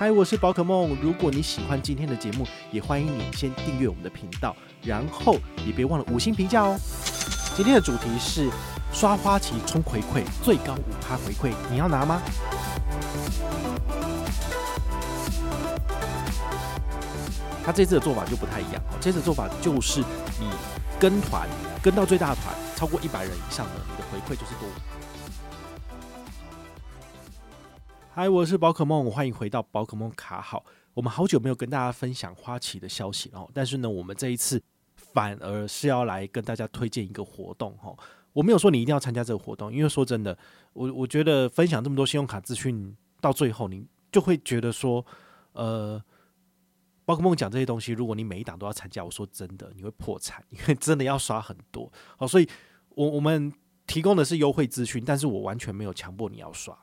[0.00, 0.96] 嗨，我是宝可梦。
[1.02, 5.34] 如果你喜欢今天的节目，也欢迎你先订阅我们的频道，然后
[5.66, 6.78] 也别忘了五星评价哦。
[7.56, 8.48] 今天的主题是
[8.92, 12.22] 刷花旗冲回馈，最高五趴回馈，你要拿吗？
[17.64, 19.98] 他这次的做法就不太一样，这次的做法就是
[20.38, 20.48] 你
[21.00, 21.48] 跟团
[21.82, 24.68] 跟到最大团超过一百人以上的，你的回馈就是多。
[28.20, 30.64] 嗨，我是宝可梦，欢迎回到宝可梦卡好。
[30.92, 34.60] 我们好久没有跟大家分享花旗的消息了，但是呢，我们这一次
[34.96, 37.94] 反而是要来跟大家推荐一个活动哈。
[38.32, 40.36] 我没有说你一定要参加这个活动，因为说真的，
[40.72, 45.06] 我我觉得分享这么多信用卡资讯，到最后你就会觉得说，
[45.52, 46.02] 呃，
[47.04, 51.88] 宝可梦讲这些东西，如果你每一档都要参加，我说真的，你会破产，因为真的要刷很多。
[52.16, 52.48] 好，所以
[52.96, 53.52] 我我们
[53.86, 56.76] 提供的是优惠资讯，但是我完全没有强迫你要刷。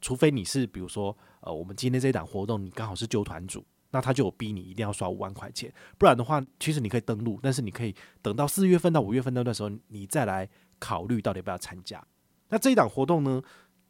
[0.00, 12.04] 除非你是比如说，呃，我们今天这一档活动，你刚好是揪团主，那他就有逼你一定要刷五万块钱，不然的话，其实你可以登录，但是你可以等到四月份到五月份那段时候，你再来考虑到底要不要参加。
[12.48, 13.40] 那这一档活动呢，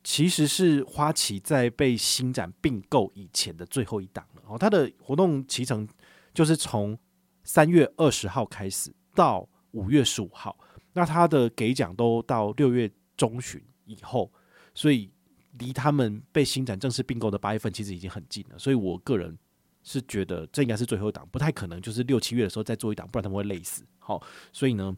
[0.02, 4.42] 其实是花旗在被星展并购以前的最后一档了。
[4.46, 5.88] 哦，它的活动期程
[6.34, 6.98] 就是从
[7.42, 10.56] 三月二十号开始到五月十五号，
[10.92, 14.30] 那它的给奖都到六月中旬以后，
[14.74, 15.10] 所以。
[15.58, 19.36] 离他们被星展正式并购的八月份其实已经很近了，所以我个人
[19.82, 23.84] 是觉得这应该是最后一档，不太可能就是六七月的时候再做一档，不然他们会累死。
[23.98, 24.96] 好，所以呢，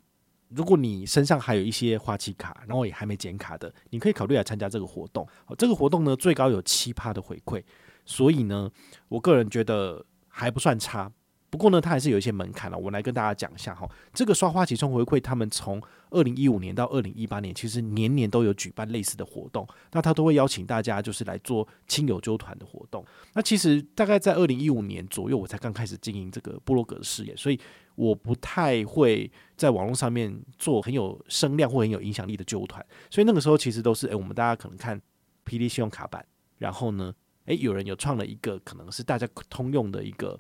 [0.48, 5.26] 如果你身上还有一些花旗卡，然后也还没剪卡的，你可以考虑来参加这个活动。
[5.44, 7.62] 好，这个活动呢，最高有七趴的回馈，
[8.04, 8.70] 所以呢，
[9.08, 11.12] 我个人觉得还不算差。
[11.48, 12.76] 不过呢，它还是有一些门槛了。
[12.76, 15.80] 我来跟大家讲一下哈，这个刷花旗冲回馈，他们从
[16.10, 19.66] 二零一五年到二零一八年，其实年年都有举办类似的活动。
[19.92, 23.04] 那他都会邀请大家，就是来做亲友揪团的活动。
[23.32, 27.58] 那其实大概在二零一五年左右，我才刚开始经营这个部落格的事业，所以
[27.94, 32.84] 我不太会在网络上面做很有声量或很有影响力的揪团。
[33.08, 35.00] 所以那个时候其实都是，诶，我们大家可能看
[35.44, 36.26] PD 信用卡版，
[36.58, 40.38] 然后呢，诶，有人有创了一个可能是大家通用的一个。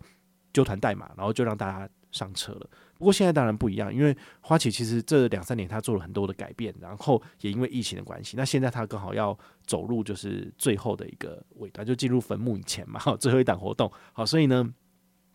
[0.56, 2.70] 揪团代码，然后就让大家上车了。
[2.96, 13.92] 不过现在当然不一样，因为花旗其实这两三年他做了很多的改变，然后也因为疫情的关系，那现在他刚好要走入就是最后的一个尾端，就进入坟墓以前嘛， 最后一档活动。
[14.14, 14.66] 好，所以呢，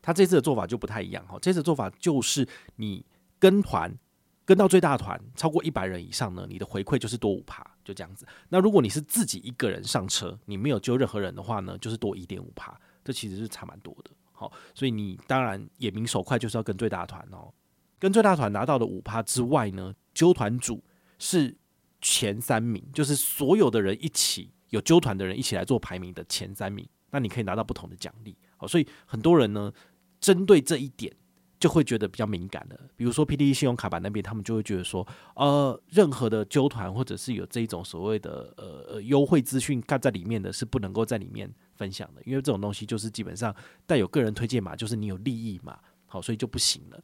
[0.02, 1.24] 他这次的做法就不太一样。
[1.28, 3.06] 哈，这次做法就是你
[3.38, 3.96] 跟团
[4.44, 8.26] 跟到最大团超过一百人以上呢，你的回馈就是多五趴，就这样子。
[8.50, 14.10] 那如果你是自己一个人上车，你没有揪任何人的话呢，就是多一点五趴，这其实是差蛮多的。
[14.42, 17.54] 好，所以你当然眼明手快，就是要跟最大团哦。
[18.00, 20.84] 跟最大团拿到的五趴之外呢，揪团组
[21.20, 21.56] 是
[22.02, 28.36] 前三名，就是所有的人一起有揪团的人一起来做排名的前三名，那你可以拿到不同的奖励。
[28.58, 29.72] 好，所以很多人呢，
[30.20, 31.16] 针对这一点。
[31.62, 43.56] 就会觉得比较敏感的，比如说 PTT 信用卡版那边，他们就会觉得说，呃，任何的纠团或者是有这种所谓的呃呃优惠资讯盖在里面的，是不能够在里面分享的，因为这种东西就是基本上
[43.86, 45.78] 带有个人推荐码，就是你有利益嘛，
[46.08, 47.00] 好，所以就不行了。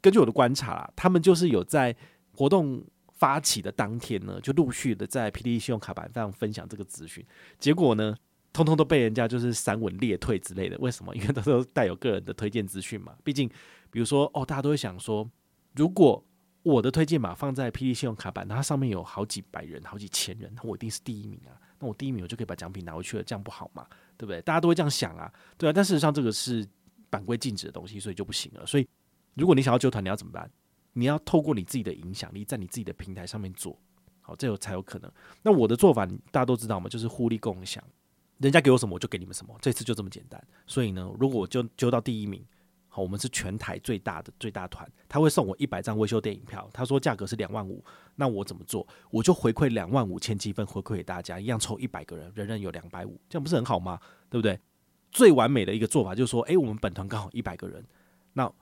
[0.00, 1.94] 根据我的观察啦，他们就是有在
[2.34, 7.24] 活动发起的当天呢，就陆续的在 PTT 信用卡版上分享这个资讯，
[7.60, 8.16] 结果呢，
[8.52, 10.78] 通通都被人家就是散文列退之类的。
[10.78, 11.14] 为什么？
[11.16, 13.50] 因为都是带有个人的推荐资讯嘛，毕竟。
[13.92, 15.28] 比如说，哦，大家都会想说，
[15.74, 16.24] 如果
[16.62, 21.58] 我的推荐码放在 PD 信用卡版，它上面有好几百人、好几千人，那我一定是第一名啊！
[21.80, 23.84] 那我第一名，我就可以把奖品拿回去了，这样不好吗？
[24.16, 24.40] 对不对？
[24.42, 25.28] 大家都会这样想啊，
[25.58, 25.72] 对啊。
[25.72, 26.64] 但事实上，这个是
[27.08, 28.64] 版规禁止的东西，所以就不行了。
[28.64, 28.86] 所以，
[29.34, 30.48] 如果你想要揪团，你要怎么办？
[30.92, 33.76] 你要透过你自己的影响力，在你自己的平台上面做
[34.20, 35.10] 好，这有才有可能。
[35.42, 37.82] 那我的做法，大家都知道嘛，就是互利共享，
[38.40, 40.42] 人家给我什么，我就给你们什么，这次就这么简单。
[40.66, 42.44] 所以呢，如果我就揪到第一名。
[42.92, 47.80] 好，我们是全台最大的最大团，他会送我一百张威秀电影票，他说价格是两万五，
[48.16, 48.84] 那我怎么做？
[49.12, 54.00] 我就回馈两万五千积分回馈给大家，一样抽一百个人，人人有两百五，这样不是很好吗？
[54.28, 54.58] 对不对？
[55.12, 57.86] 最完美的一个做法就是说，诶，我们本团刚好一百个人，
[58.32, 58.52] 那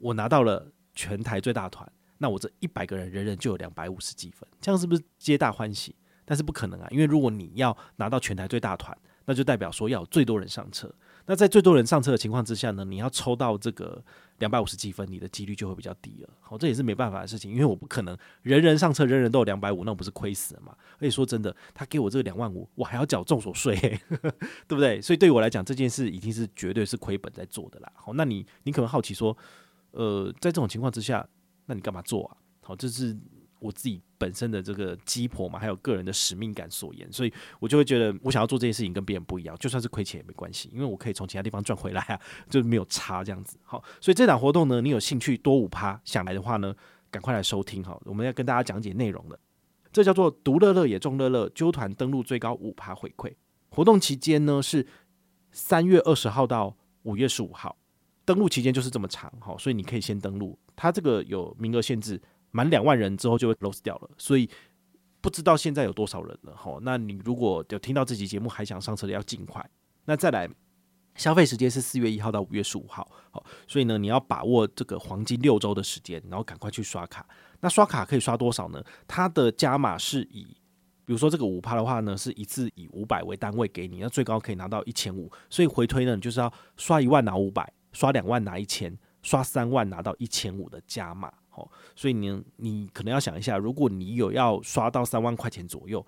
[0.00, 1.88] 我拿到了全台最大团，
[2.18, 5.94] 那我这一百个人人人就有两百五十积分，这样是不是皆大欢喜？
[6.24, 10.90] 但是不可能啊，因为如果你要拿到全台最大团，那就代表说要最多人上车。
[11.28, 14.00] 那在最多人上车的情况之下呢，你要抽到这个
[14.38, 16.30] 两百五十积分，你的几率就会比较低了。
[16.40, 20.72] 好，这也是没办法的事情，因为我不可能人人上车，人人都有两百五，那我不是亏死了吗？
[20.98, 23.74] 而且说真的，他给我这个两万五，我还要缴重所税，
[24.68, 25.00] 对不对？
[25.02, 27.92] 所以对于我来讲，这件事已经是绝对是亏本在做的啦。
[27.96, 29.36] 好，那你你可能好奇说，
[29.90, 31.28] 呃，在这种情况之下，
[31.64, 32.36] 那你干嘛做啊？
[32.62, 33.16] 好，这是
[33.58, 42.20] 我自己本身的这个鸡婆嘛，还有个人的使命感所言，所以我就会觉得我想要做这件事情跟别人不一样，就算是亏钱也没关系，因为我可以从其他地方赚回来啊，
[42.50, 43.58] 就是没有差这样子。
[43.62, 46.74] 好，所以这档活动呢，你有兴趣多五趴想来的话呢，
[47.10, 49.38] 赶快来收听哈，我们要跟大家讲解内容的。
[49.92, 53.32] 这叫做独乐乐也众乐乐，揪团登录最高五趴回馈。
[53.70, 54.86] 活动期间呢是
[55.50, 57.76] 三月二十号到五月十五号，
[58.24, 62.20] 登录期间就是这么长哈，所以你可以先登录，它这个有名额限制。
[62.56, 64.48] 满两万人之后就会 lose 掉了，所以
[65.20, 66.78] 不知道现在有多少人了哈。
[66.80, 69.62] 那你如果有听到这期节目还想上车的，要尽快。
[70.06, 70.48] 那再来，
[71.16, 77.28] 消费时间是四月一号到五月十五号，好，所以呢，你要把握这个黄金六周的时间，然后赶快去刷卡。
[77.60, 78.82] 那刷卡可以刷多少呢？
[79.06, 80.46] 它的加码是以，
[81.04, 85.30] 比如说这个五趴的话呢，是一次以五百为单位给你，那最高可以拿到一千五。
[85.50, 91.30] 所以回推呢，你就是要刷一万拿五百，刷两万拿一千，刷三万拿到一千五的加码。
[91.56, 96.04] 哦，所以你你可能要想一下，如果你有要刷到三万块钱左右，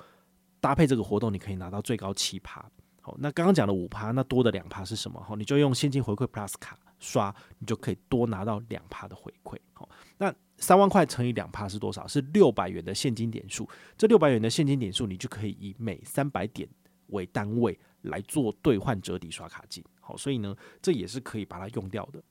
[0.61, 2.65] 搭配这个活动，你可以拿到最高七趴。
[3.00, 5.21] 好，那刚刚讲的五趴，那多的两趴是什么？
[5.23, 9.56] 好，你就用现金回馈 Plus 卡刷，你就可以多拿到两趴的回馈。
[9.73, 12.06] 好，那三万块乘以两趴是多少？
[12.06, 13.67] 是六百元的现金点数。
[13.97, 16.69] 这六百元的现金点数，你就可以以每三百点
[17.06, 19.83] 为单位来做兑换折抵刷卡金。
[20.00, 22.23] 好，所以呢，这也是可以把它用掉的。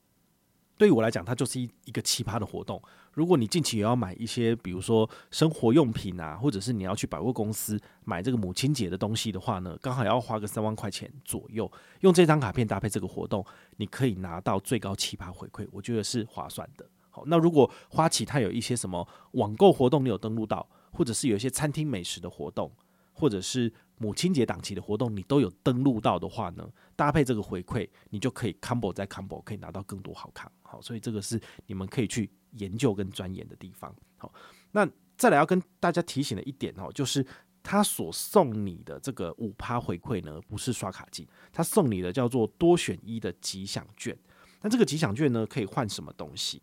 [0.77, 2.81] 对于我来讲，它就是一一个奇葩的活动。
[3.12, 11.69] 如果你近期也要买一些，比如说生活用品啊，或者是你要去百货公司买这个母亲节的东西的话呢，刚好要花个三万块钱左右，
[12.01, 13.44] 用这张卡片搭配这个活动，
[13.77, 16.88] 你可以拿到最高奇葩回馈，我觉得是划算的。
[17.09, 22.71] 好，那如果花旗它有一些什么网购活动，你有登录到，或者是有一些餐厅美食的活动，
[23.18, 30.52] 或者是母亲节档期的活动，你都有登录到的话呢，搭配这个回馈，你就可以 combo 再 combo，可以拿到更多好康。
[30.62, 33.94] 好，所以这个是你们可以去研究跟钻研的地方。
[34.18, 34.31] 好，
[34.72, 34.88] 那
[35.18, 37.25] 再来要跟大家提醒的一点哦，就是
[37.64, 44.16] 他所送你的这个五趴回馈呢，不是刷卡金，他送你的叫做多选一的吉祥券。
[44.62, 46.62] 那这个吉祥券呢，可以换什么东西？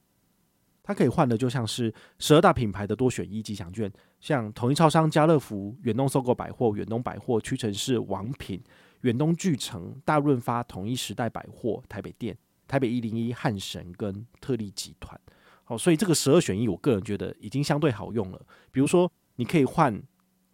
[0.85, 3.91] 它可以换的就像是十二大品牌的多选一吉祥券，
[4.21, 8.63] 像统一超商、家乐福、远东搜狗百货、远东百货、屈臣氏、王品、
[9.01, 12.37] 远东巨城、大润发、统一时代百货、台北店、
[12.69, 15.19] 台北一零一、汉神跟特力集团。
[15.65, 18.41] 好，所以这个十二选一，我个人觉得已经相对好用了。
[18.71, 20.03] 比如说，你可以换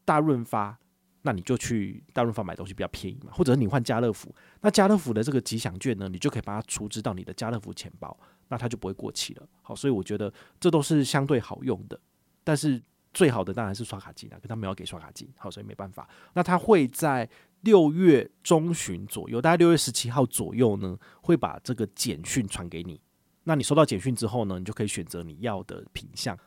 [0.05, 0.79] 大润发。
[1.23, 8.19] 那你就去大润发买东西比较便宜嘛，或者是你换家乐福，那家乐福的这个吉祥券呢，你就可以把它储值到你的家乐福钱包，
[8.51, 9.49] 那它就不会过期了。
[9.63, 11.99] 好，所以我觉得这都是相对好用的，
[12.45, 12.83] 但是
[13.15, 16.09] 最好的当然是刷卡金啊，可他没有给刷卡金，好，所以没办法。
[16.35, 17.27] 那他会在
[17.61, 23.01] 六月中旬左右，大概六月十七号左右呢，会把这个简讯传给你。
[23.45, 26.39] 那你收到简讯之后呢，你就可以选择你要的品项，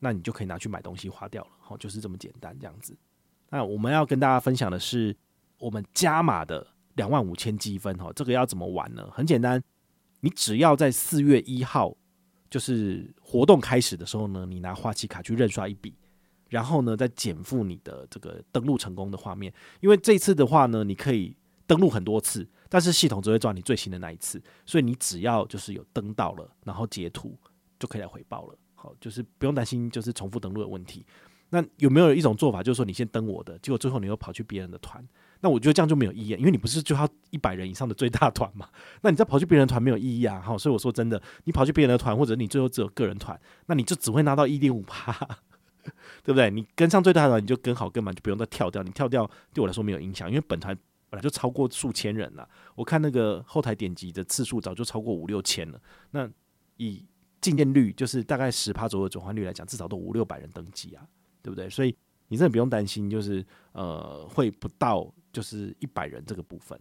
[0.00, 1.50] 那你就可以拿去买东西花掉了。
[1.60, 2.96] 好，就是这么简单，这样子。
[3.50, 5.16] 那我们要跟大家分享的是，
[5.58, 9.08] 我们加码的两万五千积分哈，这个要怎么玩呢？
[9.12, 9.62] 很简单，
[10.24, 11.92] 你只要在四月一号，
[12.48, 15.92] 就是活动开始的时候呢，你拿花旗卡去认刷一笔，
[16.48, 19.52] 然后呢再减负你的这个登录成功的画面。
[19.80, 21.36] 因为这次的话呢，你可以
[21.66, 27.36] 登录很多次，但是系统只会抓你最新的那一次，所以你只要就是有登到了，然后截图
[27.80, 28.56] 就可以来回报了。
[28.74, 31.04] 好，就是不用担心就是重复登录的问题。
[31.54, 35.06] 那有没有一种做法，就是说你先登我的，结果最后你又跑去别人的团？
[35.40, 38.66] 那我觉得这样就没有意义，因为你不是就要一百人以上的最大团嘛？
[39.02, 40.40] 那你再跑去别人团没有意义啊！
[40.40, 45.12] 哈，所以我说真的，你跑去别人的团，或者你最后只有个人团，那你就只会拿到一点五趴，
[46.24, 46.50] 对不对？
[46.50, 48.82] 你跟上最大团，你就跟好跟满，就不用再跳掉。
[48.82, 50.74] 你跳掉对我来说没有影响，因为本团
[51.10, 52.48] 本来就超过数千人了。
[52.76, 55.78] 我看那个后台点击的次数早就超过五六千了。
[56.12, 56.30] 那
[56.78, 57.04] 以
[57.40, 61.04] 进店率就是大概十趴左右的转换率来讲，至少都五六百人登记啊。
[61.42, 61.68] 对不对？
[61.68, 61.94] 所以
[62.28, 66.78] 你真的不用担心，就是呃会不到就是一百人这个部分。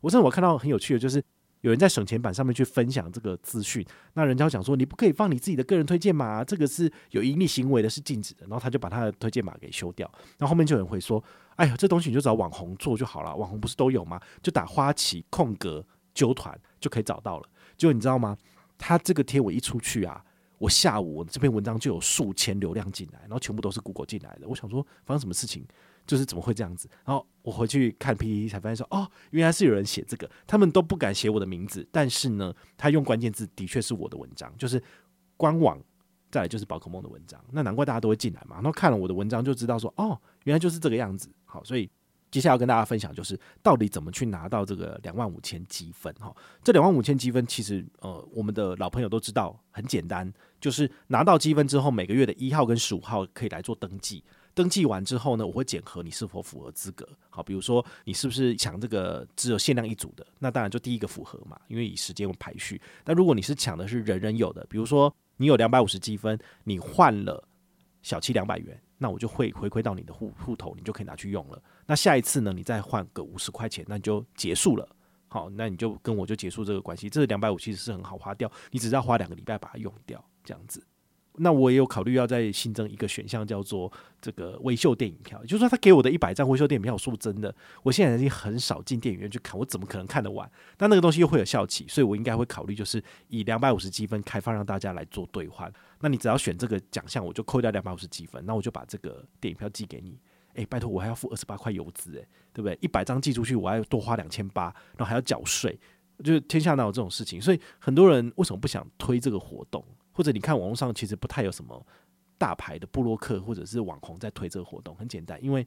[0.00, 1.22] 我真的我看到很有趣的，就是
[1.62, 8.46] 有人在省钱版上面去分享这个资讯，那人家讲说你不可以放你自己的个人推荐码，这个是有盈利行为的，是禁止的。
[8.46, 10.10] 然后他就把他的推荐码给修掉。
[10.38, 11.22] 然后后面就有人会说
[11.56, 14.20] ：“哎呀，这东西你就找网红做就好了，网红不是都有吗？
[14.42, 18.36] 就打花旗空格揪团就可以找到了。”结果你知道吗？
[18.76, 20.22] 他这个贴文一出去啊。
[20.64, 24.48] 我下午这篇文章就有数千流量进来，然后全部都是 Google 进来的。
[24.48, 25.62] 我想说发生什么事情，
[26.06, 26.88] 就是怎么会这样子？
[27.04, 34.82] 然后我回去看 PPT 才发现说，哦，原来是有人写这个，他们都不敢写我的名字，但是呢，他用关键字的确是我的文章，就是
[35.36, 35.78] 官网，
[36.30, 37.38] 再来就是宝可梦的文章。
[37.52, 38.56] 那难怪大家都会进来嘛。
[38.56, 41.28] 然后看了我的文章就知道说，哦，原来就是这个样子。
[41.44, 41.90] 好，所以
[42.34, 46.34] 接下来要跟大家分享就是到底怎么去拿到这个两万五千积分哈？
[46.64, 50.28] 这两万五千积分其实呃，我们的老朋友都知道很简单，
[50.60, 54.24] 就是拿到积分之后，每个月的一号跟十五号可以来做登记。
[54.52, 57.08] 登记完之后呢，我会检核你是否符合资格。
[57.30, 62.82] 好，比如说你是不是抢这个只有限量一组的，那当然就第一个符合嘛，因为以时间为排序。
[63.04, 67.48] 但如果你是抢的是人人有的，比如说你有两百五十积分，你换了
[68.04, 68.80] 小七两百元。
[68.96, 71.60] 那我就会回馈到你的户户头，你就可以拿去用了。
[71.84, 74.88] 那下一次呢，你再换个五十块钱，那你就结束了。
[75.26, 77.10] 好，那你就跟我就结束这个关系。
[77.10, 80.80] 这两百五其实是很好花掉，你只要花两个礼拜把它用掉，这样子。
[81.36, 90.48] 那我也有考虑要再新增一个选项，叫做这个微秀电影票，也就是说他给我的一百张微秀电影票，说真的，我现在已经很少进电影院去看，我怎么可能看得完？
[90.76, 95.72] 但那个东西又会有效期，所以我应该会考虑就是以两百五十积分开放让大家来做兑换。
[96.00, 100.16] 那你只要选这个奖项，我就扣掉两百五十积分，那我就把这个电影票寄给你。
[100.54, 102.78] 诶，拜托，我还要付二十八块邮资，诶，对不对？
[102.80, 105.76] 一百张寄出去，我还要多花两千八，然后还要缴税，
[106.22, 107.40] 就是天下哪有这种事情？
[107.40, 109.84] 所以很多人为什么不想推这个活动？
[110.14, 111.86] 或者你看网络上其实不太有什么
[112.38, 115.66] 大牌的布洛克或者是网红在推这个活动，很简单，因为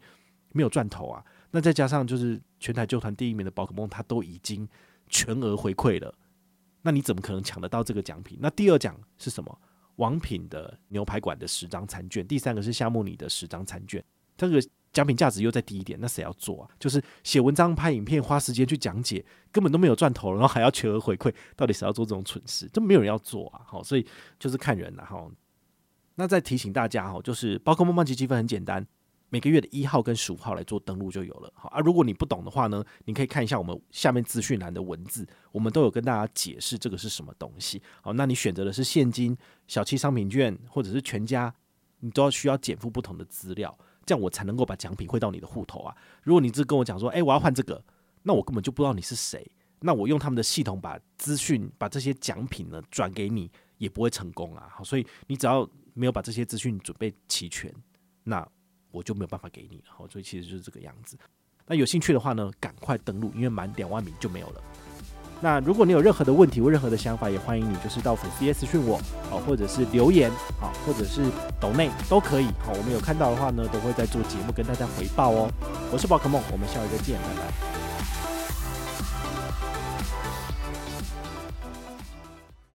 [0.54, 1.24] 没有赚头啊。
[1.52, 4.68] 那再加上就是全台揪团第一名的宝可梦，它都已经
[5.08, 6.14] 全额回馈了，
[6.82, 8.40] 那你怎么可能抢得到这个奖品？
[8.42, 9.60] 那第二奖是什么？
[9.98, 14.04] 王品的牛排馆的十张餐券，第三个是夏目里的十张餐券，
[14.38, 14.62] 这个
[14.94, 16.70] 奖品价值又再低一点，那谁要做啊？
[16.80, 22.70] 就是写文章、拍影片、花时间去讲解，根本都没有赚头，然后还要全额回馈，到底谁要做这种蠢事？
[22.74, 23.62] 这没有人要做啊！
[23.68, 24.08] 好，所以
[24.40, 25.28] 就是看人了哈。
[26.16, 28.84] 那再提醒大家哈，就是包括梦梦奇积分很简单，
[29.30, 31.52] 每个月的一号跟十五号来做登录就有了。
[31.54, 37.80] 好啊，如果你不懂的话呢，你可以看一下我们下面资讯栏的文字，我们都有跟大家解释这个是什么东西。
[38.02, 41.54] 好，那你选择的是现金、小七商品券或者是全家，
[42.00, 43.78] 你都要需要减负不同的资料。
[44.08, 45.94] 这样我才能够把奖品汇到你的户头啊！
[46.24, 47.84] 如果你只跟我讲说，诶，我要换这个，
[48.24, 49.46] 那我根本就不知道你是谁。
[49.82, 54.70] 那我用他们的系统把资讯、把这些奖品呢转给你，也不会成功啊！
[54.72, 57.70] 好，所以你只要没有把这些资讯准备齐全，
[58.24, 58.48] 那
[58.92, 59.84] 我就没有办法给你。
[59.86, 61.18] 好，所以其实就是这个样子。
[61.66, 64.64] 那有兴趣的话呢，赶快登录，因为满两万名就没有了。
[65.40, 68.98] 那如果你有任何的问题或任何的想法，也欢迎你就是到粉丝页私讯我，
[69.32, 71.22] 啊，或者是留言，啊，或者是
[71.60, 75.52] 抖内都可以，好，我们有看到的话呢，都会在做节目跟大家回报哦。
[75.92, 77.67] 我是宝可梦，我们下一个见，拜拜。